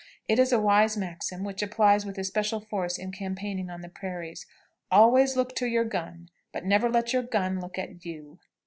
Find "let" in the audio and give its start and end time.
6.89-7.13